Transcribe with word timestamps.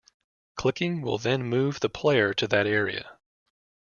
Clicking 0.55 1.03
will 1.03 1.19
then 1.19 1.43
move 1.43 1.79
the 1.79 1.87
player 1.87 2.33
to 2.33 2.47
that 2.47 2.65
area. 2.65 3.19